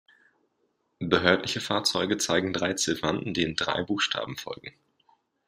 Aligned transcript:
Behördliche 0.97 1.61
Fahrzeuge 1.61 2.17
zeigen 2.17 2.53
drei 2.53 2.73
Ziffern, 2.73 3.35
denen 3.35 3.55
drei 3.55 3.83
Buchstaben 3.83 4.35
folgen. 4.35 4.73